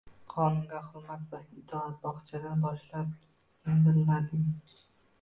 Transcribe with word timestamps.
Qonunga 0.29 0.79
hurmat 0.85 1.27
va 1.35 1.43
itoat– 1.59 2.01
bog‘chadan 2.07 2.67
boshlab 2.67 3.15
singdirilading 3.39 4.53